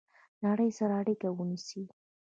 نړۍ 0.45 0.69
سره 0.79 0.93
اړیکه 1.01 1.27
ونیسئ 1.31 1.83